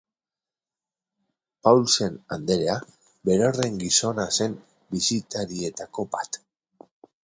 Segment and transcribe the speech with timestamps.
[1.67, 2.79] Paulsen anderea,
[3.31, 4.59] berorren gizona zen
[4.97, 6.47] bisitarietako bat.